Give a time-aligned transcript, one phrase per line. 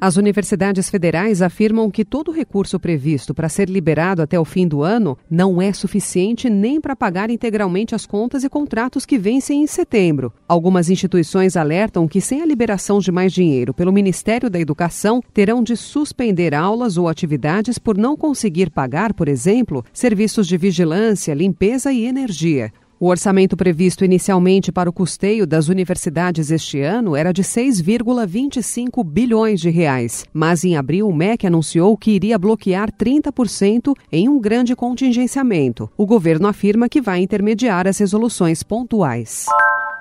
[0.00, 4.84] As universidades federais afirmam que todo recurso previsto para ser liberado até o fim do
[4.84, 9.66] ano não é suficiente nem para pagar integralmente as contas e contratos que vencem em
[9.66, 10.32] setembro.
[10.46, 15.64] Algumas instituições alertam que, sem a liberação de mais dinheiro pelo Ministério da Educação, terão
[15.64, 21.92] de suspender aulas ou atividades por não conseguir pagar, por exemplo, serviços de vigilância, limpeza
[21.92, 22.72] e energia.
[23.00, 29.60] O orçamento previsto inicialmente para o custeio das universidades este ano era de 6,25 bilhões
[29.60, 34.74] de reais, mas em abril o MEC anunciou que iria bloquear 30% em um grande
[34.74, 35.88] contingenciamento.
[35.96, 39.46] O governo afirma que vai intermediar as resoluções pontuais.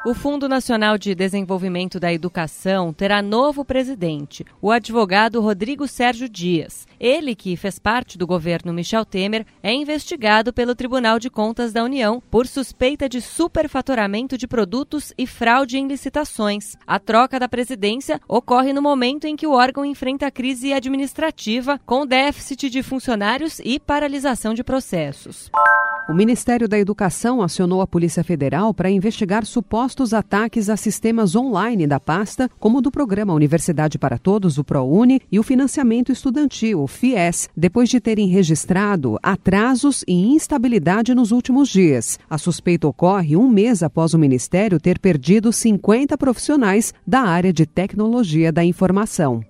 [0.06, 6.88] O Fundo Nacional de Desenvolvimento da Educação terá novo presidente, o advogado Rodrigo Sérgio Dias.
[7.00, 11.84] Ele, que fez parte do governo Michel Temer, é investigado pelo Tribunal de Contas da
[11.84, 16.78] União por suspeita de superfaturamento de produtos e fraude em licitações.
[16.86, 21.82] A troca da presidência ocorre no momento em que o órgão enfrenta a crise administrativa,
[21.86, 25.52] com déficit de funcionários e paralisação de processos.
[26.10, 31.86] O Ministério da Educação acionou a Polícia Federal para investigar supostos ataques a sistemas online
[31.86, 36.82] da pasta, como o do programa Universidade para Todos, o ProUni, e o financiamento estudantil,
[36.82, 42.18] o FIES, depois de terem registrado atrasos e instabilidade nos últimos dias.
[42.30, 47.66] A suspeita ocorre um mês após o Ministério ter perdido 50 profissionais da área de
[47.66, 49.44] tecnologia da informação.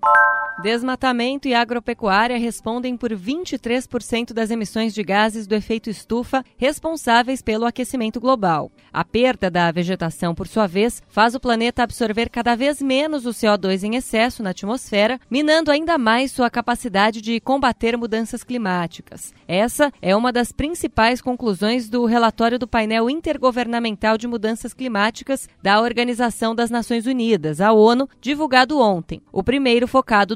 [0.59, 7.63] Desmatamento e agropecuária respondem por 23% das emissões de gases do efeito estufa responsáveis pelo
[7.63, 8.71] aquecimento global.
[8.91, 13.29] A perda da vegetação, por sua vez, faz o planeta absorver cada vez menos o
[13.29, 19.35] CO2 em excesso na atmosfera, minando ainda mais sua capacidade de combater mudanças climáticas.
[19.47, 25.79] Essa é uma das principais conclusões do relatório do painel intergovernamental de mudanças climáticas da
[25.79, 29.21] Organização das Nações Unidas, a ONU, divulgado ontem.
[29.31, 30.35] O primeiro focado